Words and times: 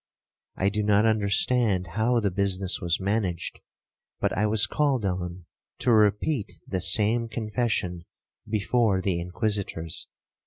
I 0.55 0.69
do 0.69 0.81
not 0.81 1.05
understand 1.05 1.89
how 1.91 2.19
the 2.19 2.31
business 2.31 2.81
was 2.81 2.99
managed, 2.99 3.59
but 4.19 4.35
I 4.35 4.47
was 4.47 4.65
called 4.65 5.05
on 5.05 5.45
to 5.77 5.91
repeat 5.91 6.53
the 6.65 6.81
same 6.81 7.27
confession 7.29 8.05
before 8.49 8.99
the 9.03 9.19
Inquisitors. 9.21 10.07